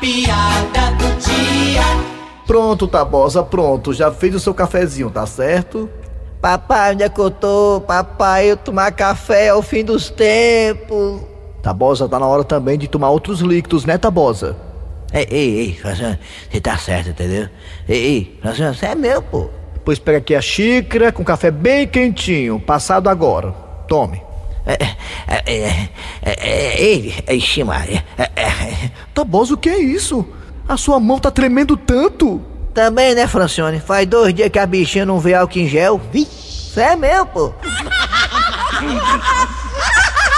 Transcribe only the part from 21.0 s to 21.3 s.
com